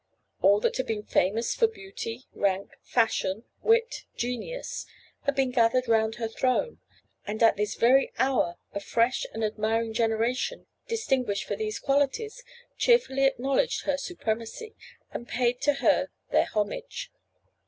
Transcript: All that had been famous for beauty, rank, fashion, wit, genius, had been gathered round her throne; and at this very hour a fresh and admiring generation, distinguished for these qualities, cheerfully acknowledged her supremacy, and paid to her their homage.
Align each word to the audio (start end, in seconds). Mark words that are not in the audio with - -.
All 0.41 0.59
that 0.61 0.77
had 0.77 0.87
been 0.87 1.03
famous 1.03 1.53
for 1.53 1.67
beauty, 1.67 2.23
rank, 2.33 2.71
fashion, 2.81 3.43
wit, 3.61 4.05
genius, 4.15 4.87
had 5.25 5.35
been 5.35 5.51
gathered 5.51 5.87
round 5.87 6.15
her 6.15 6.27
throne; 6.27 6.79
and 7.27 7.43
at 7.43 7.55
this 7.55 7.75
very 7.75 8.11
hour 8.17 8.55
a 8.73 8.79
fresh 8.79 9.27
and 9.31 9.43
admiring 9.43 9.93
generation, 9.93 10.65
distinguished 10.87 11.43
for 11.43 11.55
these 11.55 11.77
qualities, 11.77 12.43
cheerfully 12.79 13.25
acknowledged 13.25 13.81
her 13.83 13.95
supremacy, 13.95 14.73
and 15.11 15.27
paid 15.27 15.61
to 15.61 15.73
her 15.85 16.07
their 16.31 16.45
homage. 16.45 17.11